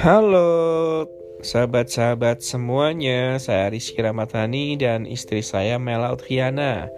Halo 0.00 1.04
sahabat-sahabat 1.44 2.40
semuanya, 2.40 3.36
saya 3.36 3.68
Rizky 3.68 4.00
Ramadhani 4.00 4.80
dan 4.80 5.04
istri 5.04 5.44
saya 5.44 5.76
Mela 5.76 6.16
Uthiana. 6.16 6.88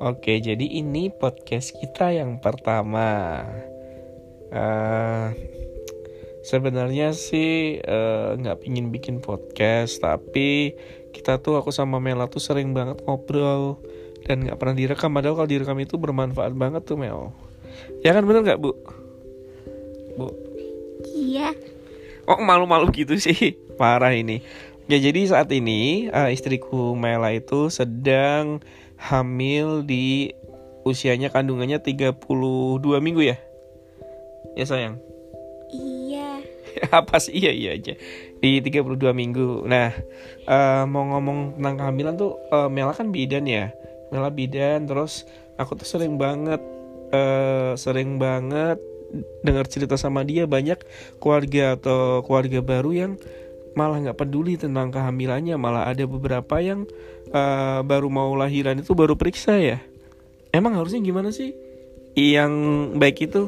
Oke, 0.00 0.40
jadi 0.40 0.64
ini 0.64 1.12
podcast 1.12 1.76
kita 1.76 2.08
yang 2.08 2.40
pertama. 2.40 3.44
Uh, 4.48 5.28
Sebenarnya 6.40 7.12
sih 7.12 7.84
eh, 7.84 8.28
nggak 8.40 8.56
uh, 8.56 8.60
pingin 8.64 8.88
bikin 8.88 9.20
podcast, 9.20 10.00
tapi 10.00 10.72
kita 11.12 11.44
tuh 11.44 11.60
aku 11.60 11.68
sama 11.68 12.00
Mela 12.00 12.32
tuh 12.32 12.40
sering 12.40 12.72
banget 12.72 13.04
ngobrol 13.04 13.76
dan 14.24 14.48
nggak 14.48 14.56
pernah 14.56 14.72
direkam. 14.72 15.12
Padahal 15.12 15.36
kalau 15.36 15.52
direkam 15.52 15.76
itu 15.84 16.00
bermanfaat 16.00 16.56
banget 16.56 16.88
tuh 16.88 16.96
Mel. 16.96 17.36
Ya 18.00 18.16
kan 18.16 18.24
bener 18.24 18.40
nggak 18.40 18.56
bu? 18.56 18.72
Bu? 20.16 20.32
Iya. 21.12 21.52
Oh 22.28 22.36
malu-malu 22.44 22.92
gitu 22.92 23.16
sih 23.16 23.56
Parah 23.80 24.12
ini 24.12 24.44
Ya 24.88 25.00
jadi 25.00 25.24
saat 25.24 25.48
ini 25.52 26.12
uh, 26.12 26.28
istriku 26.28 26.92
Mela 26.92 27.32
itu 27.32 27.72
sedang 27.72 28.60
hamil 29.00 29.84
di 29.84 30.32
usianya 30.84 31.28
kandungannya 31.28 31.76
32 31.80 32.16
minggu 33.00 33.20
ya? 33.20 33.36
Ya 34.56 34.64
sayang? 34.64 34.96
Iya 35.72 36.40
Apa 37.00 37.20
sih? 37.20 37.36
Iya 37.36 37.52
iya 37.52 37.70
aja 37.76 37.94
Di 38.40 38.60
32 38.60 38.96
minggu 39.12 39.64
Nah 39.64 39.92
uh, 40.48 40.84
mau 40.84 41.04
ngomong 41.16 41.60
tentang 41.60 41.76
kehamilan 41.80 42.14
tuh 42.16 42.36
uh, 42.52 42.68
Mela 42.68 42.92
kan 42.92 43.08
bidan 43.08 43.48
ya 43.48 43.72
Mela 44.12 44.28
bidan 44.32 44.84
terus 44.88 45.24
aku 45.60 45.76
tuh 45.80 45.88
sering 45.88 46.16
banget 46.16 46.60
uh, 47.12 47.76
Sering 47.76 48.16
banget 48.16 48.80
dengar 49.42 49.66
cerita 49.68 49.96
sama 49.96 50.24
dia 50.24 50.44
banyak 50.44 50.78
keluarga 51.18 51.76
atau 51.76 52.20
keluarga 52.24 52.60
baru 52.60 52.90
yang 52.92 53.12
malah 53.78 54.02
nggak 54.02 54.18
peduli 54.18 54.58
tentang 54.58 54.90
kehamilannya. 54.90 55.54
Malah 55.54 55.90
ada 55.90 56.04
beberapa 56.04 56.58
yang 56.58 56.84
uh, 57.30 57.80
baru 57.86 58.08
mau 58.10 58.34
lahiran 58.34 58.80
itu 58.80 58.92
baru 58.92 59.14
periksa 59.14 59.56
ya. 59.58 59.78
Emang 60.50 60.74
harusnya 60.74 60.98
gimana 61.04 61.30
sih 61.30 61.52
yang 62.18 62.52
baik 62.98 63.30
itu? 63.30 63.46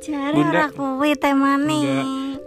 Cara 0.00 0.32
Bunda? 0.36 0.68
temani. 1.16 1.82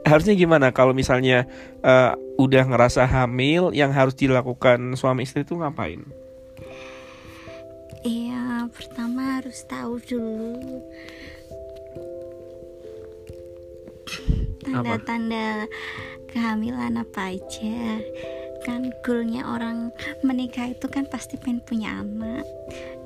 Harusnya 0.07 0.33
gimana 0.37 0.71
kalau 0.71 0.95
misalnya 0.95 1.49
uh, 1.83 2.15
udah 2.39 2.63
ngerasa 2.69 3.03
hamil 3.03 3.75
yang 3.75 3.91
harus 3.91 4.15
dilakukan 4.15 4.95
suami 4.95 5.27
istri 5.27 5.43
itu 5.43 5.57
ngapain? 5.57 6.05
Iya, 8.07 8.71
pertama 8.71 9.41
harus 9.41 9.67
tahu 9.67 9.99
dulu 9.99 10.79
tanda-tanda 14.67 15.71
kehamilan 16.27 16.99
apa 16.99 17.31
aja? 17.31 18.03
Kan 18.67 18.91
goalnya 18.99 19.47
orang 19.47 19.95
menikah 20.27 20.67
itu 20.67 20.91
kan 20.91 21.07
pasti 21.07 21.39
pengen 21.39 21.63
punya 21.63 22.03
anak. 22.03 22.43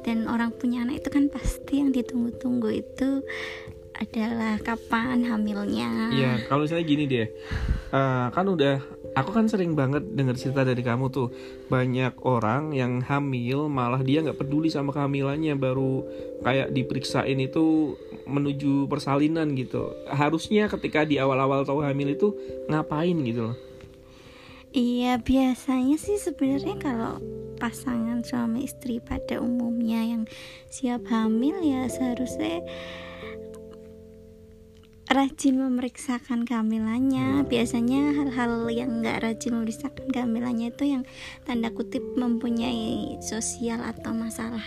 Dan 0.01 0.25
orang 0.25 0.49
punya 0.57 0.81
anak 0.81 1.05
itu 1.05 1.09
kan 1.13 1.29
pasti 1.29 1.77
yang 1.77 1.93
ditunggu-tunggu 1.93 2.73
itu 2.73 3.21
adalah 4.01 4.57
kapan 4.65 5.21
hamilnya. 5.29 6.09
Iya, 6.09 6.31
kalau 6.49 6.65
misalnya 6.65 6.85
gini 6.89 7.03
deh, 7.05 7.27
uh, 7.93 8.33
kan 8.33 8.45
udah 8.49 8.81
aku 9.21 9.31
kan 9.31 9.45
sering 9.45 9.77
banget 9.77 10.03
dengar 10.17 10.35
cerita 10.35 10.65
dari 10.65 10.81
kamu 10.81 11.13
tuh 11.13 11.29
banyak 11.69 12.17
orang 12.25 12.73
yang 12.73 12.99
hamil 13.05 13.69
malah 13.69 14.01
dia 14.01 14.25
nggak 14.25 14.41
peduli 14.41 14.67
sama 14.73 14.91
kehamilannya 14.91 15.53
baru 15.55 16.03
kayak 16.41 16.73
diperiksain 16.73 17.37
itu 17.37 17.95
menuju 18.25 18.89
persalinan 18.89 19.53
gitu. 19.53 19.93
Harusnya 20.09 20.67
ketika 20.67 21.05
di 21.05 21.21
awal-awal 21.21 21.61
tahu 21.63 21.85
hamil 21.85 22.17
itu 22.17 22.33
ngapain 22.67 23.15
gitu 23.21 23.53
loh? 23.53 23.57
Iya 24.71 25.19
biasanya 25.19 25.99
sih 25.99 26.15
sebenarnya 26.15 26.79
kalau 26.79 27.19
pasangan 27.59 28.23
suami 28.23 28.63
istri 28.63 29.03
pada 29.03 29.43
umumnya 29.43 29.99
yang 29.99 30.23
siap 30.71 31.03
hamil 31.11 31.59
ya 31.59 31.91
seharusnya 31.91 32.63
rajin 35.11 35.59
memeriksakan 35.59 36.47
kehamilannya 36.47 37.43
biasanya 37.43 38.15
hal-hal 38.15 38.71
yang 38.71 39.03
nggak 39.03 39.19
rajin 39.19 39.59
memeriksakan 39.59 40.07
kehamilannya 40.07 40.71
itu 40.71 40.83
yang 40.87 41.03
tanda 41.43 41.67
kutip 41.71 42.01
mempunyai 42.15 43.19
sosial 43.19 43.83
atau 43.83 44.15
masalah 44.15 44.63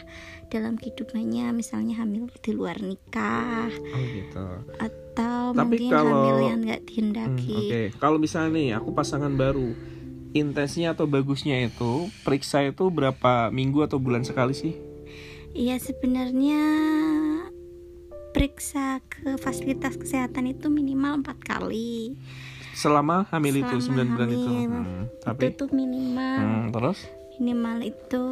dalam 0.52 0.76
kehidupannya. 0.76 1.48
Misalnya 1.56 2.04
hamil 2.04 2.28
di 2.44 2.52
luar 2.52 2.76
nikah 2.84 3.72
oh, 3.72 4.04
gitu. 4.12 4.46
atau 4.76 5.56
Tapi 5.56 5.64
mungkin 5.64 5.90
kalau, 5.90 6.12
hamil 6.12 6.36
yang 6.44 6.58
nggak 6.60 6.82
dihindaki. 6.92 7.56
Hmm, 7.56 7.60
oke. 7.64 7.72
Okay. 7.72 7.86
kalau 7.96 8.18
misalnya 8.20 8.50
nih 8.52 8.68
aku 8.76 8.90
pasangan 8.92 9.32
baru 9.32 9.72
intensnya 10.36 10.92
atau 10.92 11.08
bagusnya 11.08 11.56
itu 11.62 12.12
periksa 12.26 12.66
itu 12.68 12.90
berapa 12.92 13.48
minggu 13.48 13.86
atau 13.86 13.96
bulan 13.96 14.26
sekali 14.26 14.52
sih? 14.52 14.74
Iya 15.54 15.78
sebenarnya 15.78 16.60
periksa 18.34 18.98
ke 19.06 19.38
fasilitas 19.38 19.94
kesehatan 19.94 20.50
itu 20.50 20.66
minimal 20.66 21.22
empat 21.22 21.38
kali. 21.46 22.18
Selama 22.74 23.30
hamil 23.30 23.62
selama 23.62 23.70
itu 23.70 23.76
sembilan 23.86 24.08
bulan 24.10 24.28
itu. 24.34 24.50
hmm, 24.50 25.02
tapi 25.22 25.40
itu 25.46 25.54
tuh 25.54 25.70
minimal. 25.70 26.42
Hmm, 26.42 26.74
terus? 26.74 26.98
Minimal 27.38 27.78
itu 27.86 28.26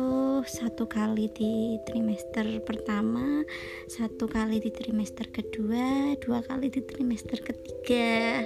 satu 0.46 0.86
kali 0.86 1.26
di 1.34 1.78
trimester 1.86 2.46
pertama 2.62 3.42
satu 3.90 4.30
kali 4.30 4.62
di 4.62 4.70
trimester 4.70 5.26
kedua 5.26 6.14
dua 6.22 6.42
kali 6.42 6.70
di 6.70 6.82
trimester 6.82 7.38
ketiga. 7.38 8.42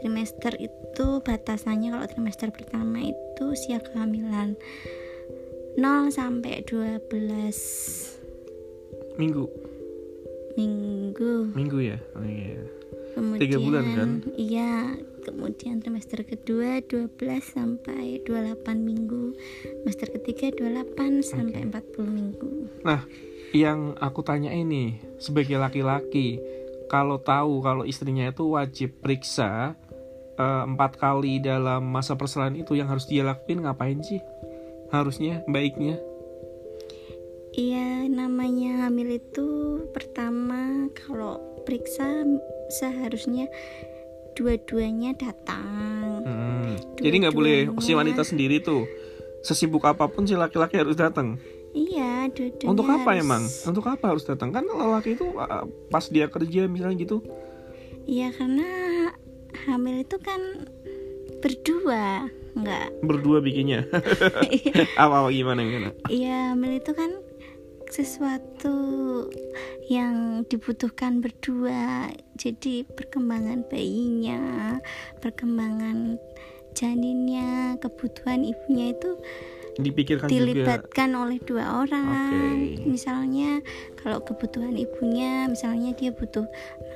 Trimester 0.00 0.56
itu 0.60 1.06
batasannya 1.24 1.92
kalau 1.96 2.08
trimester 2.08 2.52
pertama 2.52 3.00
itu 3.00 3.42
usia 3.48 3.80
kehamilan 3.80 4.56
0 5.76 6.12
sampai 6.12 6.60
12 6.68 7.08
minggu 9.16 9.61
minggu. 10.56 11.52
Minggu 11.56 11.78
ya? 11.80 11.98
Oh 12.16 12.24
iya. 12.26 12.60
Kemudian 13.12 13.42
tiga 13.44 13.58
bulan 13.60 13.84
kan? 13.92 14.10
Iya 14.40 14.72
kemudian 15.22 15.78
trimester 15.78 16.26
kedua 16.26 16.82
12 16.82 17.14
sampai 17.40 18.20
28 18.26 18.66
minggu. 18.82 19.38
Trimester 19.62 20.08
ketiga 20.18 20.50
28 20.58 21.22
sampai 21.22 21.62
okay. 21.62 21.94
40 21.94 22.10
minggu. 22.10 22.50
Nah 22.82 23.06
yang 23.54 23.94
aku 24.02 24.24
tanya 24.26 24.50
ini 24.50 24.98
sebagai 25.22 25.60
laki-laki 25.60 26.42
kalau 26.90 27.20
tahu 27.22 27.62
kalau 27.62 27.84
istrinya 27.86 28.28
itu 28.28 28.44
wajib 28.52 28.98
periksa 29.00 29.78
eh, 30.36 30.62
empat 30.66 30.98
kali 30.98 31.38
dalam 31.38 31.86
masa 31.86 32.18
persalinan 32.18 32.60
itu 32.60 32.74
yang 32.74 32.90
harus 32.90 33.06
dia 33.06 33.22
lakuin 33.22 33.64
ngapain 33.64 34.02
sih? 34.02 34.20
Harusnya 34.92 35.40
baiknya 35.48 35.96
Iya, 37.52 38.08
namanya 38.08 38.88
hamil 38.88 39.20
itu 39.20 39.48
pertama 39.92 40.88
kalau 40.96 41.36
periksa 41.68 42.24
seharusnya 42.72 43.44
dua-duanya 44.32 45.12
datang. 45.12 46.24
Hmm. 46.24 46.80
Dua 46.96 47.04
Jadi 47.04 47.16
nggak 47.20 47.36
boleh 47.36 47.56
si 47.84 47.92
wanita 47.92 48.24
sendiri 48.24 48.64
tuh 48.64 48.88
sesibuk 49.44 49.84
apa 49.84 50.08
pun 50.08 50.24
si 50.24 50.32
laki-laki 50.32 50.80
harus 50.80 50.96
datang. 50.96 51.36
Iya, 51.76 52.32
dua-duanya. 52.32 52.68
Untuk 52.72 52.88
apa 52.88 53.10
harus... 53.16 53.24
emang? 53.24 53.42
Untuk 53.68 53.84
apa 53.84 54.04
harus 54.12 54.24
datang? 54.24 54.48
Kan 54.52 54.64
laki 54.68 55.16
itu 55.16 55.26
uh, 55.36 55.68
pas 55.92 56.04
dia 56.08 56.32
kerja 56.32 56.68
misalnya 56.68 57.04
gitu. 57.04 57.20
Iya, 58.08 58.32
karena 58.34 58.68
hamil 59.68 60.02
itu 60.02 60.16
kan 60.18 60.40
berdua, 61.40 62.28
nggak? 62.56 62.86
Berdua 63.04 63.38
bikinnya. 63.40 63.88
apa, 65.02 65.14
apa 65.24 65.28
gimana 65.30 65.60
gimana? 65.64 65.90
Iya, 66.10 66.56
hamil 66.56 66.80
itu 66.82 66.92
kan 66.92 67.21
sesuatu 67.92 68.76
yang 69.92 70.48
dibutuhkan 70.48 71.20
berdua. 71.20 72.08
Jadi 72.40 72.88
perkembangan 72.88 73.68
bayinya 73.68 74.80
perkembangan 75.20 76.16
janinnya 76.72 77.76
kebutuhan 77.84 78.48
ibunya 78.48 78.96
itu 78.96 79.20
dipikirkan 79.80 80.28
dilibatkan 80.28 81.08
juga. 81.16 81.20
oleh 81.24 81.38
dua 81.40 81.64
orang. 81.80 82.08
Okay. 82.28 82.84
Misalnya 82.84 83.64
kalau 83.96 84.20
kebutuhan 84.20 84.76
ibunya, 84.76 85.48
misalnya 85.48 85.96
dia 85.96 86.12
butuh 86.12 86.44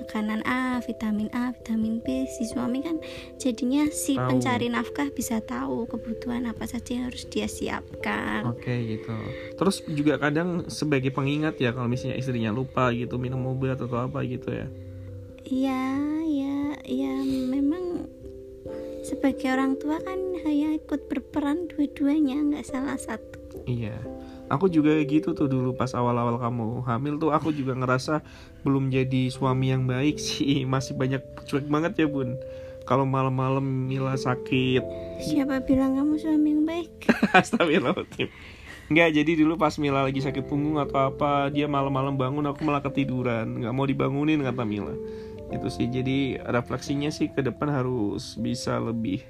makanan 0.05 0.45
A, 0.45 0.83
vitamin 0.85 1.33
A, 1.33 1.57
vitamin 1.57 2.05
B, 2.05 2.29
si 2.29 2.45
suami 2.45 2.85
kan 2.85 3.01
jadinya 3.41 3.89
si 3.89 4.19
tahu. 4.19 4.37
pencari 4.37 4.69
nafkah 4.69 5.09
bisa 5.09 5.41
tahu 5.41 5.89
kebutuhan 5.89 6.45
apa 6.51 6.69
saja 6.69 7.01
yang 7.01 7.05
harus 7.09 7.25
dia 7.33 7.49
siapkan. 7.49 8.45
Oke 8.45 8.69
okay, 8.69 8.79
gitu. 8.99 9.15
Terus 9.57 9.77
juga 9.89 10.21
kadang 10.21 10.69
sebagai 10.69 11.15
pengingat 11.15 11.57
ya 11.57 11.73
kalau 11.73 11.89
misalnya 11.89 12.21
istrinya 12.21 12.53
lupa 12.53 12.93
gitu 12.93 13.17
minum 13.17 13.41
obat 13.49 13.81
atau 13.81 14.05
apa 14.05 14.21
gitu 14.29 14.53
ya. 14.53 14.69
Iya, 15.47 15.87
ya, 16.27 16.57
ya 16.83 17.15
memang 17.23 18.11
sebagai 19.07 19.47
orang 19.55 19.79
tua 19.79 20.03
kan 20.03 20.19
hanya 20.43 20.75
ikut 20.75 21.07
berperan 21.07 21.71
dua-duanya 21.71 22.43
nggak 22.43 22.67
salah 22.67 22.99
satu. 22.99 23.39
Iya. 23.71 23.95
Aku 24.51 24.67
juga 24.67 24.99
gitu 25.07 25.31
tuh 25.35 25.47
dulu 25.47 25.75
pas 25.79 25.95
awal-awal 25.95 26.39
kamu 26.43 26.83
hamil 26.87 27.15
tuh 27.19 27.31
aku 27.31 27.55
juga 27.55 27.79
ngerasa 27.79 28.23
belum 28.67 28.91
jadi 28.91 29.31
suami 29.31 29.71
yang 29.71 29.87
baik 29.87 30.19
sih. 30.27 30.67
Masih 30.67 30.99
banyak 30.99 31.23
cuek 31.47 31.71
banget 31.71 32.03
ya 32.03 32.07
bun. 32.11 32.35
Kalau 32.87 33.07
malam-malam 33.07 33.63
Mila 33.63 34.15
sakit. 34.15 34.83
Siapa 35.23 35.63
bilang 35.67 35.99
kamu 35.99 36.15
suami 36.19 36.49
yang 36.55 36.63
baik? 36.67 36.91
Astagfirullahaladzim. 37.39 38.31
Enggak, 38.87 39.19
jadi 39.19 39.33
dulu 39.43 39.59
pas 39.59 39.75
Mila 39.83 40.07
lagi 40.07 40.23
sakit 40.23 40.47
punggung 40.47 40.79
atau 40.79 41.11
apa 41.11 41.51
Dia 41.51 41.67
malam-malam 41.67 42.15
bangun, 42.15 42.47
aku 42.47 42.63
malah 42.63 42.87
ketiduran. 42.87 43.59
Nggak 43.59 43.75
mau 43.75 43.83
dibangunin 43.83 44.39
kata 44.47 44.63
Mila 44.63 44.95
Itu 45.53 45.71
sih, 45.71 45.87
jadi 45.87 46.43
refleksinya 46.43 47.11
sih 47.13 47.31
ke 47.31 47.43
depan 47.43 47.71
harus 47.71 48.35
bisa 48.39 48.83
lebih 48.83 49.23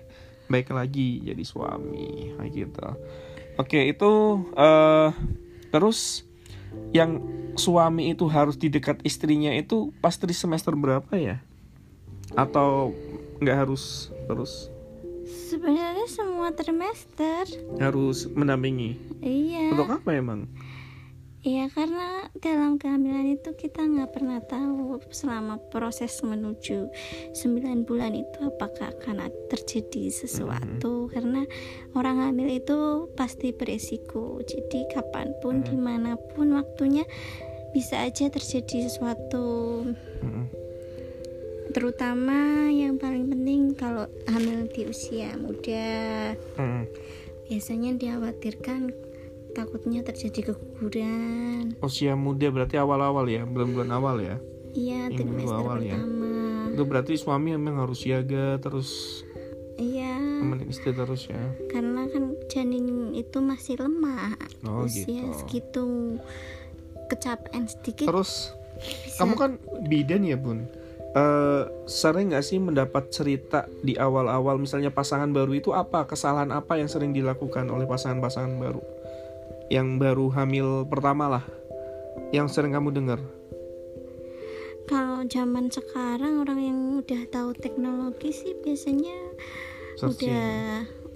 baik 0.46 0.70
lagi 0.70 1.26
jadi 1.26 1.42
suami 1.42 2.32
Kayak 2.38 2.50
gitu 2.54 2.86
Oke, 3.58 3.80
itu 3.90 4.12
uh, 4.54 5.10
Terus 5.70 6.24
yang 6.92 7.20
suami 7.56 8.12
itu 8.12 8.28
harus 8.28 8.56
di 8.56 8.68
dekat 8.68 9.00
istrinya 9.04 9.52
itu 9.52 9.92
pas 10.00 10.16
di 10.16 10.32
semester 10.32 10.76
berapa 10.76 11.08
ya? 11.16 11.40
Atau 12.36 12.92
nggak 13.40 13.56
harus 13.66 14.12
terus? 14.28 14.72
Sebenarnya 15.26 16.06
semua 16.06 16.54
trimester 16.54 17.44
harus 17.82 18.30
mendampingi. 18.30 18.96
Iya. 19.20 19.74
Untuk 19.74 19.90
apa 19.90 20.10
emang? 20.14 20.46
Iya 21.46 21.70
karena 21.70 22.26
dalam 22.42 22.74
kehamilan 22.74 23.38
itu 23.38 23.54
kita 23.54 23.86
nggak 23.86 24.18
pernah 24.18 24.42
tahu 24.42 24.98
selama 25.14 25.62
proses 25.70 26.18
menuju 26.26 26.90
9 27.38 27.86
bulan 27.86 28.18
itu 28.18 28.50
apakah 28.50 28.90
akan 28.90 29.30
terjadi 29.46 30.10
sesuatu 30.10 30.90
mm 30.90 31.06
-hmm. 31.06 31.12
karena 31.14 31.42
orang 31.94 32.18
hamil 32.18 32.50
itu 32.50 33.06
pasti 33.14 33.54
beresiko 33.54 34.42
jadi 34.42 34.90
kapan 34.90 35.38
pun 35.38 35.62
mm 35.62 35.62
-hmm. 35.62 35.70
di 35.70 35.76
mana 35.78 36.10
pun 36.34 36.50
waktunya 36.50 37.06
bisa 37.70 38.02
aja 38.02 38.26
terjadi 38.26 38.90
sesuatu 38.90 39.86
mm 39.86 40.26
-hmm. 40.26 40.46
terutama 41.70 42.66
yang 42.74 42.98
paling 42.98 43.30
penting 43.30 43.70
kalau 43.78 44.10
hamil 44.26 44.66
di 44.66 44.82
usia 44.90 45.30
muda 45.38 46.34
mm 46.34 46.58
-hmm. 46.58 46.82
biasanya 47.46 47.94
dikhawatirkan 47.94 49.05
takutnya 49.56 50.04
terjadi 50.04 50.52
keguguran. 50.52 51.80
Usia 51.80 52.12
muda 52.12 52.52
berarti 52.52 52.76
awal-awal 52.76 53.24
ya 53.24 53.48
bulan-bulan 53.48 53.90
awal 53.96 54.20
ya? 54.20 54.36
Iya 54.76 55.08
trimester 55.08 55.56
awal 55.56 55.80
ya. 55.80 55.96
pertama. 55.96 56.28
Ya. 56.28 56.74
itu 56.76 56.82
berarti 56.84 57.12
suami 57.16 57.56
memang 57.56 57.88
harus 57.88 58.04
siaga 58.04 58.60
terus 58.60 59.24
iya. 59.80 60.20
temenin 60.20 60.68
istri 60.68 60.92
terus 60.92 61.24
ya? 61.32 61.40
Karena 61.72 62.04
kan 62.12 62.36
janin 62.52 63.16
itu 63.16 63.40
masih 63.40 63.80
lemah 63.80 64.36
oh, 64.68 64.84
usia 64.84 65.24
gitu. 65.24 65.32
segitu 65.40 65.84
kecapean 67.08 67.64
sedikit 67.64 68.12
terus 68.12 68.52
bisa. 68.76 69.24
kamu 69.24 69.34
kan 69.40 69.50
bidan 69.88 70.28
ya 70.28 70.36
bun? 70.36 70.68
Uh, 71.16 71.64
sering 71.88 72.28
nggak 72.28 72.44
sih 72.44 72.60
mendapat 72.60 73.08
cerita 73.08 73.64
di 73.80 73.96
awal-awal? 73.96 74.60
Misalnya 74.60 74.92
pasangan 74.92 75.32
baru 75.32 75.56
itu 75.56 75.72
apa? 75.72 76.04
Kesalahan 76.04 76.52
apa 76.52 76.76
yang 76.76 76.92
sering 76.92 77.16
dilakukan 77.16 77.72
oleh 77.72 77.88
pasangan-pasangan 77.88 78.52
baru 78.60 78.84
yang 79.72 79.98
baru 79.98 80.30
hamil 80.30 80.86
pertama 80.86 81.38
lah 81.38 81.44
yang 82.30 82.46
sering 82.46 82.74
kamu 82.74 82.94
dengar 82.94 83.20
kalau 84.86 85.26
zaman 85.26 85.66
sekarang 85.66 86.46
orang 86.46 86.60
yang 86.62 86.78
udah 87.02 87.22
tahu 87.34 87.50
teknologi 87.58 88.30
sih 88.30 88.54
biasanya 88.62 89.18
Searching. 89.98 90.30
udah 90.30 90.54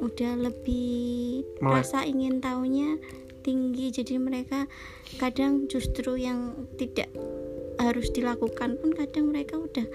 udah 0.01 0.33
lebih 0.51 1.45
Mulai. 1.63 1.85
rasa 1.85 2.03
ingin 2.03 2.43
tahunya 2.43 2.99
tinggi 3.41 3.95
jadi 3.95 4.19
mereka 4.21 4.67
kadang 5.17 5.71
justru 5.71 6.19
yang 6.19 6.69
tidak 6.77 7.09
harus 7.81 8.13
dilakukan 8.13 8.77
pun 8.77 8.91
kadang 8.93 9.33
mereka 9.33 9.57
udah 9.57 9.87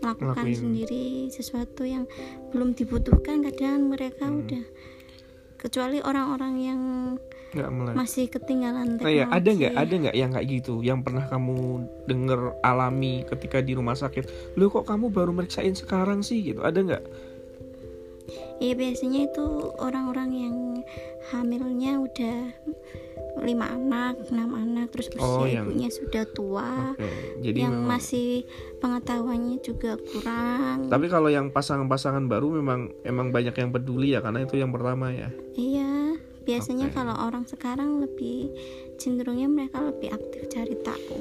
melakukan 0.00 0.44
Lakuin. 0.44 0.56
sendiri 0.56 1.04
sesuatu 1.28 1.84
yang 1.84 2.08
belum 2.52 2.76
dibutuhkan 2.76 3.44
kadang 3.44 3.88
mereka 3.88 4.28
hmm. 4.28 4.40
udah 4.44 4.64
kecuali 5.60 5.98
orang-orang 6.04 6.54
yang 6.60 6.80
nggak 7.54 7.70
mulai. 7.70 7.94
masih 7.94 8.26
ketinggalan 8.26 8.98
teknologi. 8.98 9.06
Oh, 9.06 9.12
iya. 9.14 9.26
ada 9.30 9.48
nggak 9.48 9.74
ada 9.78 9.94
nggak 9.94 10.16
yang 10.18 10.30
kayak 10.34 10.46
gitu 10.50 10.74
yang 10.82 11.00
pernah 11.00 11.24
kamu 11.30 11.86
denger 12.10 12.40
alami 12.60 13.22
ketika 13.30 13.62
di 13.62 13.72
rumah 13.78 13.94
sakit 13.94 14.54
lu 14.58 14.66
kok 14.68 14.84
kamu 14.90 15.14
baru 15.14 15.30
meriksain 15.30 15.72
sekarang 15.72 16.20
sih 16.20 16.42
gitu 16.42 16.60
ada 16.66 16.82
nggak 16.82 17.04
Iya 18.56 18.72
biasanya 18.78 19.28
itu 19.28 19.44
orang-orang 19.76 20.30
yang 20.32 20.56
hamilnya 21.28 22.00
udah 22.00 22.38
lima 23.42 23.66
anak, 23.66 24.30
enam 24.30 24.54
anak, 24.54 24.94
terus 24.94 25.10
usia 25.10 25.26
oh, 25.26 25.42
yang... 25.42 25.66
ibunya 25.66 25.90
sudah 25.90 26.22
tua, 26.30 26.94
okay. 26.94 27.42
Jadi 27.42 27.66
yang 27.66 27.82
memang... 27.82 27.98
masih 27.98 28.46
pengetahuannya 28.78 29.58
juga 29.58 29.98
kurang. 29.98 30.86
Tapi 30.86 31.06
kalau 31.10 31.26
yang 31.26 31.50
pasangan-pasangan 31.50 32.30
baru 32.30 32.62
memang 32.62 32.94
emang 33.02 33.34
banyak 33.34 33.58
yang 33.58 33.74
peduli 33.74 34.14
ya 34.14 34.22
karena 34.22 34.46
itu 34.46 34.54
yang 34.54 34.70
pertama 34.70 35.10
ya. 35.10 35.34
Iya 35.58 36.03
biasanya 36.44 36.92
okay. 36.92 36.96
kalau 36.96 37.16
orang 37.16 37.44
sekarang 37.48 38.00
lebih 38.04 38.52
cenderungnya 39.00 39.48
mereka 39.48 39.80
lebih 39.80 40.12
aktif 40.12 40.48
cari 40.52 40.76
tahu. 40.84 41.20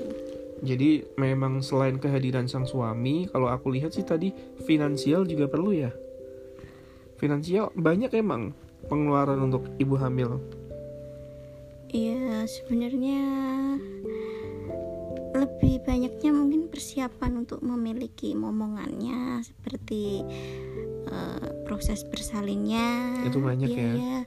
Jadi 0.64 1.04
memang 1.20 1.60
selain 1.60 2.00
kehadiran 2.00 2.48
sang 2.48 2.64
suami 2.64 3.28
kalau 3.28 3.52
aku 3.52 3.68
lihat 3.76 3.92
sih 3.92 4.08
tadi 4.08 4.32
finansial 4.64 5.28
juga 5.28 5.52
perlu 5.52 5.76
ya. 5.76 5.92
Finansial 7.20 7.72
banyak 7.76 8.16
emang 8.16 8.56
pengeluaran 8.88 9.40
untuk 9.44 9.68
ibu 9.80 9.96
hamil. 10.00 10.40
Iya 11.92 12.48
sebenarnya 12.50 13.22
lebih 15.34 15.84
banyaknya 15.86 16.32
mungkin 16.34 16.72
persiapan 16.72 17.46
untuk 17.46 17.62
memiliki 17.62 18.34
momongannya 18.34 19.46
seperti 19.46 20.26
uh, 21.10 21.53
proses 21.64 22.04
bersalinnya 22.08 23.24
itu 23.28 23.40
banyak 23.40 23.70
ya, 23.72 23.92
ya. 23.96 24.20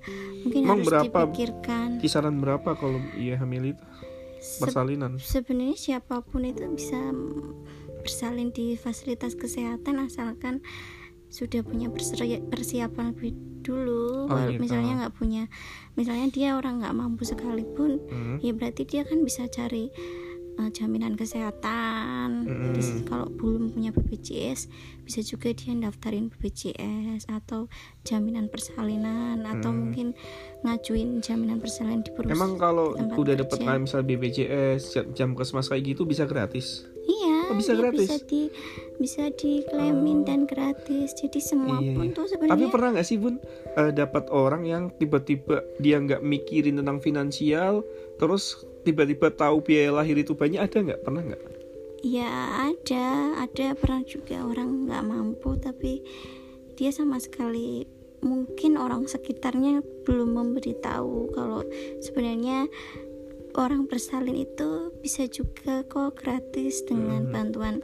mungkin 0.45 0.61
Emang 0.65 0.79
harus 0.81 0.87
berapa 0.89 1.19
dipikirkan 1.29 1.89
kisaran 2.01 2.37
berapa 2.41 2.71
kalau 2.77 3.01
ia 3.17 3.37
hamil 3.37 3.77
itu 3.77 3.85
persalinan 4.61 5.19
Se 5.21 5.41
sebenarnya 5.41 5.77
siapa 5.77 6.23
pun 6.23 6.45
itu 6.45 6.65
bisa 6.73 6.99
bersalin 8.01 8.55
di 8.55 8.79
fasilitas 8.79 9.35
kesehatan 9.35 9.99
asalkan 9.99 10.63
sudah 11.27 11.67
punya 11.67 11.91
persiapan 11.91 13.11
lebih 13.11 13.35
dulu 13.67 14.31
oh, 14.31 14.39
gitu. 14.47 14.63
misalnya 14.63 14.93
nggak 15.05 15.15
punya 15.19 15.51
misalnya 15.99 16.31
dia 16.31 16.55
orang 16.55 16.79
nggak 16.79 16.95
mampu 16.95 17.27
sekalipun 17.27 17.99
hmm. 18.07 18.37
ya 18.39 18.55
berarti 18.55 18.87
dia 18.87 19.03
kan 19.03 19.27
bisa 19.27 19.51
cari 19.51 19.91
uh, 20.59 20.71
jaminan 20.73 21.15
kesehatan. 21.15 22.47
Hmm. 22.47 23.05
kalau 23.07 23.29
belum 23.31 23.73
punya 23.73 23.91
BPJS 23.95 24.69
bisa 25.07 25.21
juga 25.23 25.55
dia 25.55 25.73
daftarin 25.77 26.29
BPJS 26.33 27.31
atau 27.31 27.71
jaminan 28.03 28.51
persalinan 28.51 29.45
hmm. 29.45 29.53
atau 29.59 29.71
mungkin 29.71 30.13
ngajuin 30.67 31.23
jaminan 31.23 31.63
persalinan 31.63 32.03
di 32.03 32.11
perusahaan. 32.13 32.37
Emang 32.37 32.59
kalau 32.59 32.97
udah 32.97 33.35
dapat 33.39 33.59
misal 33.79 34.03
BPJS 34.03 35.15
jam 35.15 35.39
kesmas 35.39 35.71
kayak 35.71 35.97
gitu 35.97 36.03
bisa 36.09 36.27
gratis? 36.27 36.89
Iya, 37.07 37.55
oh, 37.55 37.57
bisa 37.57 37.73
gratis. 37.79 38.11
Bisa 38.11 38.19
di 38.27 38.43
bisa 38.99 39.25
diklaimin 39.31 40.23
oh. 40.23 40.27
dan 40.27 40.41
gratis. 40.51 41.15
Jadi 41.15 41.39
semua 41.39 41.79
iya. 41.79 41.95
pun 41.95 42.11
tuh 42.11 42.27
sebenarnya. 42.27 42.59
Tapi 42.59 42.65
pernah 42.67 42.89
nggak 42.99 43.07
sih 43.07 43.19
bun 43.23 43.39
uh, 43.79 43.93
dapat 43.95 44.27
orang 44.35 44.67
yang 44.67 44.91
tiba-tiba 44.99 45.63
dia 45.79 46.03
nggak 46.03 46.27
mikirin 46.27 46.83
tentang 46.83 46.99
finansial, 46.99 47.87
terus 48.19 48.67
tiba-tiba 48.87 49.35
tahu 49.35 49.59
biaya 49.59 49.91
lahir 49.91 50.15
itu 50.15 50.39
banyak 50.39 50.63
ada 50.63 50.79
nggak? 50.79 51.01
Pernah 51.03 51.23
nggak? 51.27 51.43
Ya 52.07 52.31
ada. 52.71 53.07
Ada. 53.43 53.75
Pernah 53.75 54.07
juga 54.07 54.47
orang 54.47 54.87
nggak 54.87 55.03
mampu 55.03 55.59
tapi 55.59 56.07
dia 56.79 56.95
sama 56.95 57.19
sekali 57.19 57.89
mungkin 58.23 58.79
orang 58.79 59.11
sekitarnya 59.11 59.83
belum 60.07 60.39
memberitahu 60.39 61.35
kalau 61.35 61.67
sebenarnya 62.01 62.71
orang 63.57 63.89
bersalin 63.89 64.45
itu 64.45 64.93
bisa 65.01 65.25
juga 65.27 65.83
kok 65.89 66.21
gratis 66.21 66.85
dengan 66.85 67.29
hmm. 67.29 67.33
bantuan 67.33 67.77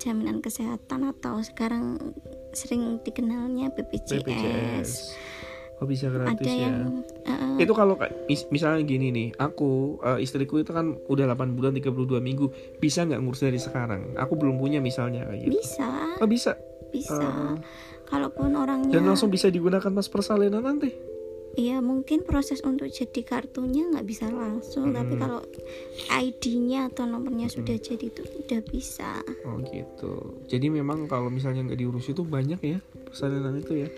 jaminan 0.00 0.40
kesehatan 0.40 1.12
atau 1.12 1.40
sekarang 1.44 2.14
sering 2.56 2.98
dikenalnya 3.04 3.68
BPJS. 3.76 4.24
BPJS 4.24 4.90
Oh 5.78 5.86
bisa 5.86 6.10
gratis 6.10 6.42
ada 6.42 6.50
ya. 6.50 6.66
Yang, 6.66 7.06
uh, 7.30 7.56
itu 7.62 7.72
kalau 7.74 7.94
misalnya 8.50 8.82
gini 8.82 9.14
nih, 9.14 9.28
aku 9.38 10.02
uh, 10.02 10.18
istriku 10.18 10.58
itu 10.58 10.74
kan 10.74 10.98
udah 11.06 11.30
8 11.34 11.54
bulan 11.54 11.72
32 11.78 12.18
minggu, 12.18 12.50
bisa 12.82 13.06
nggak 13.06 13.22
ngurus 13.22 13.46
dari 13.46 13.62
sekarang? 13.62 14.18
Aku 14.18 14.34
belum 14.34 14.58
punya 14.58 14.82
misalnya 14.82 15.26
kayak 15.30 15.46
gitu. 15.46 15.54
Bisa. 15.62 15.88
Oh 16.18 16.26
bisa. 16.26 16.52
Bisa. 16.90 17.14
Uh, 17.14 17.54
Kalaupun 18.08 18.56
orangnya 18.56 18.96
Dan 18.96 19.04
langsung 19.04 19.28
bisa 19.28 19.52
digunakan 19.52 19.92
pas 19.92 20.08
persalinan 20.08 20.64
nanti. 20.64 20.90
Iya 21.58 21.82
mungkin 21.82 22.22
proses 22.22 22.62
untuk 22.62 22.86
jadi 22.86 23.26
kartunya 23.26 23.90
nggak 23.90 24.06
bisa 24.06 24.30
langsung, 24.30 24.94
hmm. 24.94 24.96
tapi 24.96 25.14
kalau 25.18 25.42
ID-nya 26.06 26.86
atau 26.86 27.02
nomornya 27.02 27.50
hmm. 27.50 27.56
sudah 27.58 27.76
jadi 27.82 28.06
itu 28.14 28.22
udah 28.22 28.60
bisa. 28.70 29.18
Oh 29.42 29.58
gitu. 29.66 30.38
Jadi 30.46 30.70
memang 30.70 31.10
kalau 31.10 31.26
misalnya 31.26 31.66
nggak 31.66 31.80
diurus 31.82 32.06
itu 32.14 32.22
banyak 32.22 32.62
ya 32.62 32.78
persalinan 33.08 33.56
itu 33.58 33.72
ya 33.82 33.88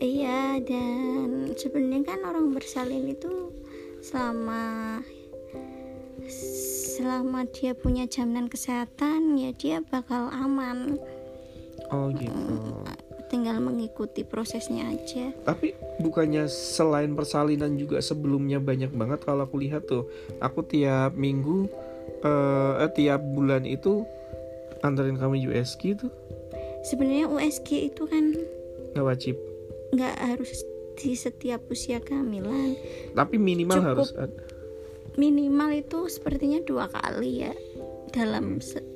iya 0.00 0.60
dan 0.60 1.52
sebenarnya 1.56 2.04
kan 2.04 2.20
orang 2.26 2.52
bersalin 2.52 3.08
itu 3.10 3.52
selama 4.04 5.00
selama 6.96 7.46
dia 7.52 7.72
punya 7.76 8.08
jaminan 8.08 8.50
kesehatan 8.50 9.36
ya 9.38 9.50
dia 9.54 9.76
bakal 9.84 10.28
aman 10.32 10.98
oh 11.92 12.10
gitu 12.14 12.74
tinggal 13.26 13.58
mengikuti 13.58 14.22
prosesnya 14.22 14.86
aja 14.86 15.34
Tapi 15.42 15.74
bukannya 15.98 16.46
selain 16.46 17.18
persalinan 17.18 17.74
juga 17.74 17.98
sebelumnya 17.98 18.62
banyak 18.62 18.94
banget 18.94 19.26
kalau 19.26 19.50
aku 19.50 19.58
lihat 19.58 19.90
tuh. 19.90 20.06
Aku 20.38 20.62
tiap 20.62 21.18
minggu 21.18 21.66
eh, 22.22 22.74
eh, 22.86 22.90
tiap 22.94 23.18
bulan 23.34 23.66
itu 23.66 24.06
anterin 24.86 25.18
kami 25.18 25.42
USG 25.42 25.98
tuh 25.98 26.12
sebenarnya 26.86 27.26
USG 27.26 27.90
itu 27.90 28.06
kan 28.06 28.30
nggak 28.94 29.06
wajib. 29.06 29.34
Nggak 29.88 30.16
harus 30.18 30.60
di 30.96 31.12
setiap 31.12 31.60
usia 31.66 31.98
kehamilan 31.98 32.72
Tapi 33.12 33.36
minimal 33.36 33.76
Cukup. 33.76 33.88
harus 33.92 34.10
ada. 34.14 34.42
minimal 35.14 35.70
itu 35.74 35.98
sepertinya 36.06 36.60
dua 36.60 36.88
kali 36.88 37.44
ya 37.44 37.52
Hmm. 37.52 38.08
dalam 38.14 38.44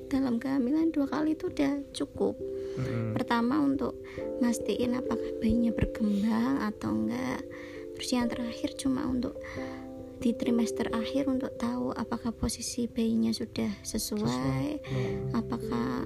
dalam 0.06 0.34
kehamilan 0.36 0.88
dua 0.90 1.06
kali 1.06 1.34
itu 1.34 1.46
udah 1.46 1.84
cukup 1.92 2.40
Mm-mm. 2.72 3.12
pertama 3.12 3.58
untuk 3.58 4.00
mastiin 4.38 4.96
apakah 4.96 5.28
bayinya 5.38 5.70
berkembang 5.70 6.56
atau 6.64 6.88
enggak 6.90 7.44
terus 7.92 8.10
yang 8.10 8.26
terakhir 8.26 8.72
cuma 8.74 9.04
untuk 9.04 9.36
di 10.18 10.32
trimester 10.32 10.88
akhir 10.90 11.26
untuk 11.26 11.52
tahu 11.54 11.92
apakah 11.92 12.28
posisi 12.30 12.84
bayinya 12.84 13.28
sudah 13.30 13.72
sesuai, 13.80 14.66
Hmm. 14.80 15.32
apakah 15.34 16.04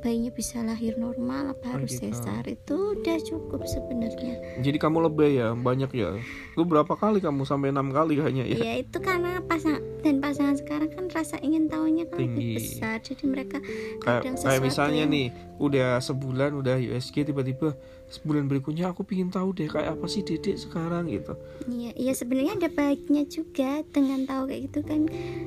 bayinya 0.00 0.28
bisa 0.28 0.60
lahir 0.60 0.96
normal 0.96 1.52
apa 1.52 1.62
Oh, 1.62 1.72
harus 1.76 1.92
gitu. 1.92 2.08
sesar 2.08 2.42
itu 2.44 2.72
udah 2.94 3.16
cukup 3.20 3.60
sebenarnya 3.62 4.34
Jadi 4.58 4.76
kamu 4.76 5.06
lebay 5.06 5.36
ya, 5.36 5.52
banyak 5.52 5.90
ya. 5.92 6.16
Lu 6.52 6.64
berapa 6.64 6.90
kali 6.90 7.18
kamu 7.18 7.42
sampai 7.42 7.68
enam 7.68 7.88
kali 7.88 8.16
kayaknya 8.16 8.44
ya? 8.46 8.58
ya 8.58 8.74
itu 8.78 8.98
karena 8.98 9.38
pasang 9.42 9.78
dan 10.00 10.18
pasangan 10.18 10.56
sekarang 10.56 10.88
kan 10.88 11.04
rasa 11.08 11.36
ingin 11.38 11.66
tahunya 11.66 12.04
kan 12.06 12.16
Tinggi. 12.18 12.32
lebih 12.32 12.56
besar 12.58 12.96
jadi 12.98 13.24
mereka 13.24 13.58
kayak 13.60 14.00
kadang 14.00 14.34
kayak 14.34 14.40
sesuatu 14.40 14.64
misalnya 14.64 15.02
yang- 15.02 15.12
nih 15.12 15.26
udah 15.58 15.88
sebulan 15.98 16.50
udah 16.54 16.76
USG 16.80 17.16
tiba-tiba 17.22 17.76
sebulan 18.08 18.44
berikutnya 18.46 18.88
aku 18.88 19.04
pingin 19.04 19.28
tahu 19.28 19.52
deh 19.52 19.68
kayak 19.68 19.92
apa 19.92 20.06
sih 20.06 20.20
dedek 20.20 20.56
sekarang 20.56 21.06
gitu 21.06 21.36
Iya, 21.66 21.92
iya 21.94 22.12
sebenarnya 22.12 22.56
ada 22.56 22.70
baiknya 22.70 23.22
juga 23.26 23.84
dengan 23.86 24.24
tahu 24.24 24.48
kayak 24.48 24.62
gitu 24.66 24.80
kan. 24.82 25.04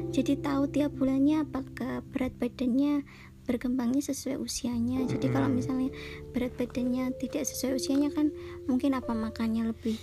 Jadi 0.07 0.33
tahu 0.37 0.69
tiap 0.69 0.93
bulannya 0.93 1.41
apakah 1.41 2.05
berat 2.07 2.31
badannya 2.35 3.01
berkembangnya 3.43 3.99
sesuai 3.99 4.39
usianya. 4.39 5.03
Jadi 5.03 5.27
kalau 5.29 5.51
misalnya 5.51 5.91
berat 6.31 6.55
badannya 6.55 7.11
tidak 7.19 7.43
sesuai 7.43 7.79
usianya 7.79 8.09
kan 8.15 8.31
mungkin 8.65 8.95
apa 8.95 9.11
makannya 9.11 9.71
lebih 9.75 9.99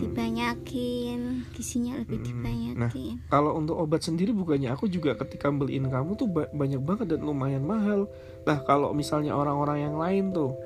dibanyakin, 0.00 1.44
gizinya 1.52 2.00
lebih 2.00 2.24
dibanyakin. 2.24 3.20
kalau 3.28 3.56
untuk 3.56 3.76
obat 3.78 4.02
sendiri 4.02 4.32
bukannya 4.32 4.72
aku 4.72 4.88
juga 4.88 5.14
ketika 5.20 5.52
beliin 5.52 5.88
kamu 5.88 6.16
tuh 6.16 6.28
ba- 6.28 6.50
banyak 6.50 6.80
banget 6.80 7.16
dan 7.16 7.20
lumayan 7.22 7.64
mahal. 7.64 8.08
Nah 8.48 8.60
kalau 8.64 8.90
misalnya 8.96 9.36
orang-orang 9.36 9.84
yang 9.84 9.96
lain 10.00 10.24
tuh 10.32 10.56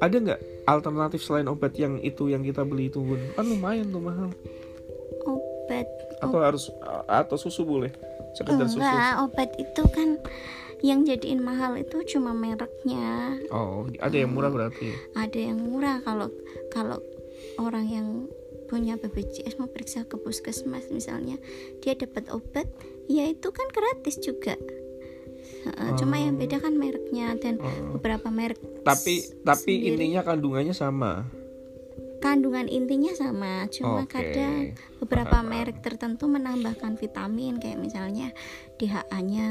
ada 0.00 0.16
nggak 0.16 0.40
alternatif 0.64 1.20
selain 1.20 1.48
obat 1.48 1.76
yang 1.76 2.00
itu 2.00 2.32
yang 2.32 2.40
kita 2.40 2.64
beli 2.64 2.88
itu 2.88 3.00
kan 3.36 3.44
lumayan 3.44 3.88
tuh 3.92 4.00
mahal. 4.00 4.28
Obat 5.28 5.86
atau 6.20 6.38
harus 6.40 6.72
atau 7.08 7.36
susu 7.36 7.64
boleh? 7.64 7.92
Sekedar 8.30 8.70
susu. 8.70 8.78
enggak, 8.78 9.14
obat 9.26 9.50
itu 9.58 9.82
kan 9.90 10.08
yang 10.80 11.04
jadiin 11.04 11.44
mahal 11.44 11.76
itu 11.76 12.00
cuma 12.16 12.32
mereknya. 12.32 13.36
oh 13.52 13.84
ada 14.00 14.16
yang 14.16 14.32
murah 14.32 14.48
berarti 14.48 14.92
ada 15.12 15.38
yang 15.38 15.60
murah. 15.60 16.00
Kalau 16.04 16.32
kalau 16.72 16.98
orang 17.60 17.86
yang 17.88 18.08
punya 18.70 18.94
BPJS 18.94 19.58
mau 19.58 19.66
periksa 19.66 20.06
ke 20.06 20.14
puskesmas 20.14 20.88
misalnya 20.94 21.36
dia 21.82 21.98
dapat 21.98 22.30
obat 22.30 22.70
ya 23.10 23.26
itu 23.26 23.50
kan 23.50 23.66
gratis 23.74 24.16
juga. 24.22 24.54
Heeh, 25.60 25.90
cuma 26.00 26.16
yang 26.16 26.40
beda 26.40 26.56
kan 26.56 26.72
mereknya 26.72 27.36
dan 27.36 27.60
Oh. 27.60 27.98
beberapa 27.98 28.32
merek 28.32 28.56
tapi 28.80 29.20
tapi 29.44 29.72
sendiri, 29.76 29.92
intinya 29.92 30.24
kandungannya 30.24 30.72
sama 30.72 31.28
kandungan 32.20 32.68
intinya 32.68 33.10
sama 33.16 33.64
cuma 33.72 34.04
Oke. 34.04 34.20
kadang 34.20 34.76
beberapa 35.00 35.40
merek 35.40 35.80
tertentu 35.80 36.28
menambahkan 36.28 37.00
vitamin 37.00 37.56
kayak 37.56 37.80
misalnya 37.80 38.30
DHA-nya 38.76 39.48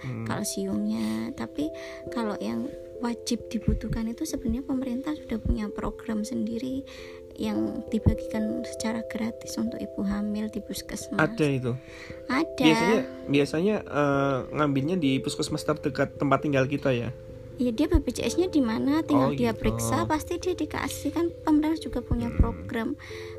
Hmm. 0.00 0.24
kalsiumnya. 0.24 1.32
Tapi 1.36 1.68
kalau 2.12 2.36
yang 2.40 2.68
wajib 3.00 3.48
dibutuhkan 3.48 4.08
itu 4.12 4.28
sebenarnya 4.28 4.64
pemerintah 4.64 5.16
sudah 5.16 5.40
punya 5.40 5.72
program 5.72 6.20
sendiri 6.20 6.84
yang 7.40 7.80
dibagikan 7.88 8.60
secara 8.68 9.00
gratis 9.08 9.56
untuk 9.56 9.80
ibu 9.80 10.04
hamil 10.04 10.52
di 10.52 10.60
puskesmas. 10.60 11.16
Ada 11.16 11.46
itu? 11.48 11.72
Ada. 12.28 12.60
Biasanya 12.60 12.98
biasanya 13.32 13.76
eh, 13.80 14.38
ngambilnya 14.52 14.96
di 15.00 15.16
puskesmas 15.24 15.64
terdekat 15.64 16.20
tempat 16.20 16.44
tinggal 16.44 16.68
kita 16.68 16.92
ya 16.92 17.08
ya 17.56 17.70
dia 17.70 17.86
BPJS-nya 17.86 18.46
di 18.46 18.60
mana 18.60 19.00
tinggal 19.00 19.30
Oh, 19.30 19.34
dia 19.34 19.50
gitu. 19.50 19.60
periksa 19.60 20.04
pasti 20.04 20.36
dia 20.36 20.52
dikasih 20.52 21.10
kan 21.10 21.26
pemerintah 21.40 21.80
juga 21.80 21.98
punya 22.00 22.28
Hmm. 22.28 22.36
program 22.36 22.88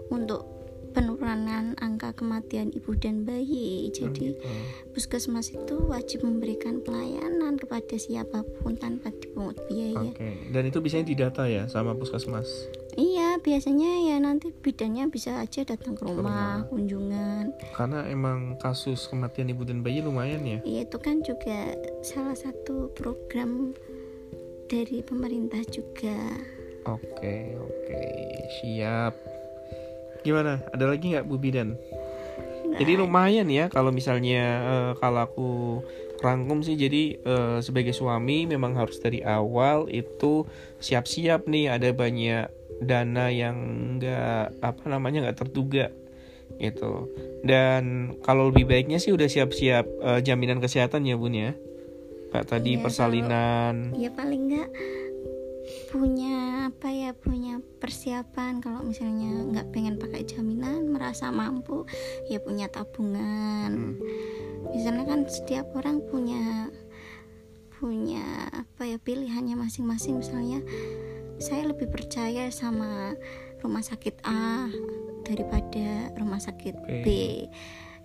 untuk 0.07 0.45
penurunan 0.91 1.39
angka 1.77 2.11
kematian 2.13 2.67
ibu 2.69 2.91
dan 2.93 3.23
bayi 3.23 3.87
jadi 3.89 4.35
gitu. 4.35 4.43
puskesmas 4.91 5.47
itu 5.49 5.79
wajib 5.87 6.19
memberikan 6.21 6.83
pelayanan 6.83 7.55
kepada 7.55 7.95
siapa 7.95 8.43
pun 8.59 8.75
tanpa 8.75 9.07
dipungut 9.13 9.55
biaya 9.65 9.95
oke 9.95 10.51
dan 10.51 10.63
itu 10.65 10.77
biasanya 10.77 11.07
didata 11.07 11.43
ya 11.45 11.63
sama 11.65 11.95
puskesmas 11.95 12.67
Iya, 12.91 13.39
biasanya 13.39 14.03
ya 14.03 14.19
nanti 14.19 14.51
bidannya 14.51 15.07
bisa 15.07 15.39
aja 15.39 15.63
datang 15.63 15.95
ke 15.95 16.03
rumah, 16.03 16.19
rumah. 16.59 16.67
kunjungan. 16.67 17.55
karena 17.71 18.03
emang 18.05 18.59
kasus 18.59 19.07
kematian 19.07 19.47
ibu 19.47 19.63
dan 19.63 19.79
bayi 19.79 20.03
lumayan 20.03 20.43
ya 20.43 20.59
Iya, 20.61 20.83
itu 20.83 20.97
kan 20.99 21.23
juga 21.23 21.71
salah 22.01 22.35
satu 22.35 22.91
program 22.91 23.71
dari 24.71 25.03
pemerintah 25.03 25.59
juga. 25.67 26.15
oke 26.87 27.35
oke 27.59 28.01
siap 28.63 29.11
gimana 30.23 30.63
ada 30.71 30.87
lagi 30.87 31.11
nggak 31.11 31.27
Bu 31.27 31.35
Bidan 31.35 31.75
Jadi 32.71 32.95
lumayan 32.95 33.51
ya 33.51 33.67
kalau 33.67 33.91
misalnya 33.91 34.43
eh, 34.63 34.91
kalau 35.03 35.27
aku 35.27 35.49
rangkum 36.23 36.63
sih 36.63 36.79
jadi 36.79 37.19
eh, 37.19 37.57
sebagai 37.59 37.91
suami 37.91 38.47
memang 38.47 38.79
harus 38.79 38.95
dari 39.03 39.19
awal 39.19 39.91
itu 39.91 40.47
siap-siap 40.79 41.51
nih 41.51 41.75
ada 41.75 41.91
banyak 41.91 42.47
dana 42.79 43.27
yang 43.27 43.59
enggak 43.99 44.55
apa 44.63 44.87
namanya 44.87 45.27
nggak 45.27 45.39
terduga 45.43 45.91
gitu. 46.63 47.11
Dan 47.43 48.15
kalau 48.23 48.55
lebih 48.55 48.71
baiknya 48.71 49.03
sih 49.03 49.11
udah 49.11 49.27
siap-siap 49.27 49.85
eh, 49.85 50.19
jaminan 50.23 50.63
kesehatan 50.63 51.03
ya 51.03 51.19
Bun 51.19 51.35
ya. 51.35 51.51
Kayak 52.31 52.47
tadi 52.47 52.71
Iya, 52.75 52.81
persalinan. 52.81 53.75
Ya 53.95 54.09
paling 54.15 54.41
enggak 54.47 54.69
punya 55.91 56.67
apa 56.71 56.87
ya 56.89 57.11
punya 57.11 57.59
persiapan. 57.79 58.63
Kalau 58.63 58.81
misalnya 58.81 59.45
nggak 59.51 59.67
pengen 59.75 59.99
pakai 59.99 60.23
jaminan 60.23 60.87
merasa 60.89 61.29
mampu 61.29 61.83
ya 62.31 62.39
punya 62.39 62.71
tabungan. 62.71 63.99
Misalnya 64.71 65.03
kan 65.05 65.27
setiap 65.27 65.67
orang 65.75 65.99
punya 66.07 66.71
punya 67.75 68.47
apa 68.53 68.87
ya 68.87 68.97
pilihannya 69.01 69.59
masing-masing. 69.59 70.23
Misalnya 70.23 70.63
saya 71.41 71.67
lebih 71.67 71.89
percaya 71.91 72.47
sama 72.53 73.17
rumah 73.61 73.81
sakit 73.81 74.21
A 74.25 74.69
daripada 75.25 76.13
rumah 76.17 76.41
sakit 76.41 76.75
Oke. 76.77 77.01
B 77.03 77.07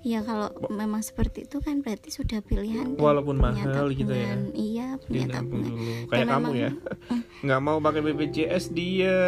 ya 0.06 0.22
kalau 0.22 0.46
memang 0.70 1.02
seperti 1.02 1.44
itu 1.44 1.58
kan 1.58 1.82
berarti 1.82 2.14
sudah 2.14 2.38
pilihan 2.38 2.94
Walaupun 2.94 3.36
mahal 3.36 3.90
gitu 3.90 4.06
ya. 4.06 4.38
iya 4.54 4.94
punya 4.96 5.26
tabungan. 5.28 5.74
Dan 5.74 6.06
Kayak 6.06 6.26
kamu 6.30 6.46
memang- 6.46 6.54
ya. 6.54 6.70
nggak 7.44 7.60
mau 7.60 7.82
pakai 7.82 8.00
BPJS 8.04 8.70
dia. 8.70 9.18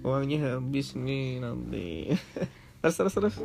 Uangnya 0.00 0.56
habis 0.56 0.96
nih 0.96 1.44
nanti. 1.44 2.16
terus 2.80 2.96
terus 2.96 3.12
terus. 3.12 3.36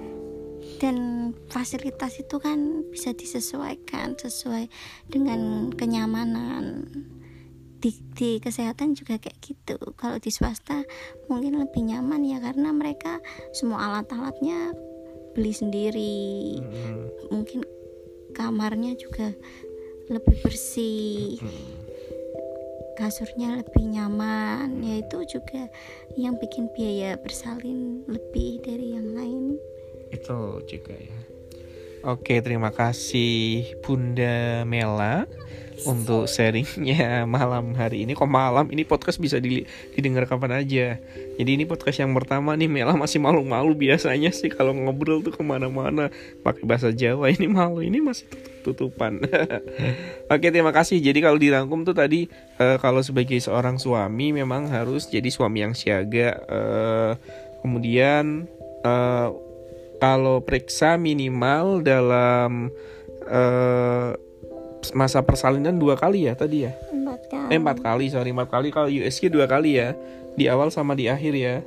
dan 0.80 0.98
fasilitas 1.46 2.18
itu 2.18 2.40
kan 2.40 2.58
bisa 2.88 3.12
disesuaikan 3.12 4.16
sesuai 4.16 4.72
dengan 5.06 5.70
kenyamanan 5.70 6.88
di, 7.78 7.94
di 8.16 8.40
kesehatan 8.40 8.96
juga 8.96 9.20
kayak 9.20 9.38
gitu 9.42 9.78
kalau 9.94 10.18
di 10.18 10.32
swasta 10.32 10.82
mungkin 11.28 11.60
lebih 11.60 11.86
nyaman 11.86 12.24
ya 12.24 12.42
karena 12.42 12.72
mereka 12.72 13.22
semua 13.52 13.86
alat-alatnya 13.86 14.74
beli 15.36 15.51
sendiri. 15.51 16.58
Hmm. 16.63 17.12
mungkin 17.30 17.68
kamarnya 18.32 18.96
juga 18.96 19.36
lebih 20.08 20.39
bersih. 20.42 21.38
Hmm. 21.44 21.84
kasurnya 22.96 23.60
lebih 23.60 23.92
nyaman. 23.92 24.80
Ya 24.80 25.04
itu 25.04 25.27
juga 25.27 25.68
yang 26.15 26.39
bikin 26.39 26.72
biaya 26.72 27.20
bersalin 27.20 28.08
lebih 28.08 28.63
dari 28.63 28.96
yang 28.96 29.12
lain. 29.12 29.60
Itu 30.15 30.63
juga 30.63 30.96
ya 30.96 31.35
Oke, 32.06 32.38
terima 32.38 32.70
kasih 32.70 33.66
Bunda 33.82 34.62
Mela 34.62 35.26
untuk 35.90 36.30
sharingnya 36.30 37.26
malam 37.26 37.74
hari 37.74 38.06
ini. 38.06 38.14
Kok 38.14 38.30
malam? 38.30 38.70
Ini 38.70 38.86
podcast 38.86 39.18
bisa 39.18 39.42
didengar 39.42 40.30
kapan 40.30 40.62
aja. 40.62 41.02
Jadi 41.34 41.50
ini 41.50 41.66
podcast 41.66 42.06
yang 42.06 42.14
pertama 42.14 42.54
nih 42.54 42.70
Mela 42.70 42.94
masih 42.94 43.18
malu-malu 43.18 43.74
biasanya 43.74 44.30
sih 44.30 44.54
kalau 44.54 44.78
ngobrol 44.78 45.26
tuh 45.26 45.34
ke 45.34 45.42
mana-mana 45.42 46.14
pakai 46.46 46.62
bahasa 46.62 46.94
Jawa. 46.94 47.34
Ini 47.34 47.50
malu, 47.50 47.82
ini 47.82 47.98
masih 48.06 48.30
tutupan. 48.62 49.26
Oke, 50.34 50.54
terima 50.54 50.70
kasih. 50.78 51.02
Jadi 51.02 51.26
kalau 51.26 51.42
dirangkum 51.42 51.90
tuh 51.90 51.98
tadi 51.98 52.30
uh, 52.62 52.78
kalau 52.78 53.02
sebagai 53.02 53.42
seorang 53.42 53.82
suami 53.82 54.30
memang 54.30 54.70
harus 54.70 55.10
jadi 55.10 55.34
suami 55.34 55.66
yang 55.66 55.74
siaga. 55.74 56.38
Uh, 56.46 57.12
kemudian 57.66 58.46
uh, 58.86 59.34
kalau 60.06 60.38
periksa 60.46 61.02
minimal 61.02 61.82
dalam 61.82 62.70
uh, 63.26 64.14
masa 64.94 65.26
persalinan 65.26 65.82
dua 65.82 65.98
kali 65.98 66.30
ya 66.30 66.38
tadi 66.38 66.70
ya? 66.70 66.78
Empat 66.94 67.26
kali. 67.26 67.50
Eh, 67.50 67.58
empat 67.58 67.78
kali 67.82 68.06
sorry 68.14 68.30
empat 68.30 68.54
kali. 68.54 68.70
Kalau 68.70 68.86
USG 68.86 69.34
dua 69.34 69.50
kali 69.50 69.82
ya 69.82 69.98
di 70.38 70.46
awal 70.46 70.70
sama 70.70 70.94
di 70.94 71.10
akhir 71.10 71.34
ya. 71.34 71.66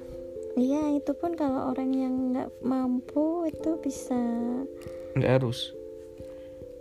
Iya 0.54 1.02
itu 1.02 1.11
pun 1.18 1.35
kalau 1.35 1.75
orang 1.75 1.90
yang 1.90 2.14
nggak 2.30 2.62
mampu 2.62 3.50
itu 3.50 3.75
bisa 3.83 4.18
nggak 5.18 5.42
harus. 5.42 5.75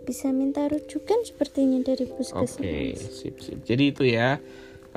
bisa 0.07 0.31
minta 0.31 0.63
rujukan 0.71 1.19
sepertinya 1.27 1.83
dari 1.83 2.07
puskesmas. 2.07 2.55
Oke 2.55 2.63
okay, 2.63 2.87
sip 2.95 3.43
sip. 3.43 3.59
Jadi 3.67 3.91
itu 3.91 4.07
ya 4.07 4.39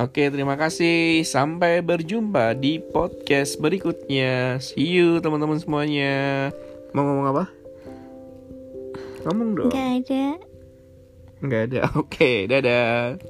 Oke, 0.01 0.33
terima 0.33 0.57
kasih. 0.57 1.29
Sampai 1.29 1.85
berjumpa 1.85 2.57
di 2.57 2.81
podcast 2.81 3.61
berikutnya. 3.61 4.57
See 4.57 4.97
you 4.97 5.21
teman-teman 5.21 5.61
semuanya. 5.61 6.49
Mau 6.97 7.05
ngomong 7.05 7.27
apa? 7.37 7.45
Ngomong 9.29 9.49
dong. 9.61 9.69
Gak 9.69 9.91
ada. 10.01 10.25
Gak 11.45 11.63
ada. 11.69 11.81
Oke, 12.01 12.49
dadah. 12.49 13.21